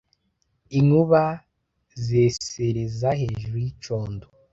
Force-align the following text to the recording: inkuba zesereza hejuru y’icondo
inkuba 0.77 1.23
zesereza 2.05 3.09
hejuru 3.21 3.55
y’icondo 3.63 4.25